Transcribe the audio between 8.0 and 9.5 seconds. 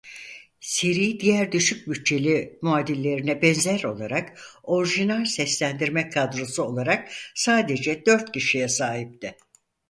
dört kişiye sahipti.